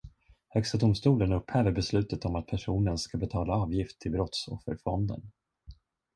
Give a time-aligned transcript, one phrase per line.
[0.47, 5.31] Högsta domstolen upphäver beslutet om att personen ska betala avgift till brottsofferfonden.